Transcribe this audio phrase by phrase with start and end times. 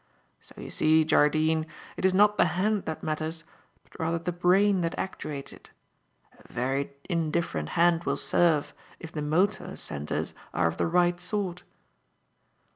[0.39, 3.43] So you see, Jardine, it is not the hand that matters,
[3.83, 5.69] but rather the brain that actuates it.
[6.39, 11.61] A very indifferent hand will serve if the motor centres are of the right sort."